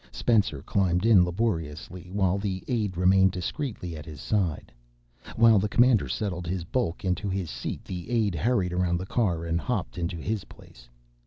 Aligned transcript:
Spencer 0.11 0.63
climbed 0.63 1.05
in 1.05 1.23
laboriously 1.23 2.09
while 2.11 2.39
the 2.39 2.63
aide 2.67 2.97
remained 2.97 3.33
discreetly 3.33 3.95
at 3.95 4.03
his 4.07 4.19
side. 4.19 4.71
While 5.35 5.59
the 5.59 5.69
commander 5.69 6.09
settled 6.09 6.47
his 6.47 6.63
bulk 6.63 7.05
into 7.05 7.29
his 7.29 7.51
seat 7.51 7.85
the 7.85 8.09
aide 8.09 8.33
hurried 8.33 8.73
around 8.73 8.97
the 8.97 9.05
car 9.05 9.45
and 9.45 9.61
hopped 9.61 9.99
into 9.99 10.17
his 10.17 10.45
place. 10.45 10.89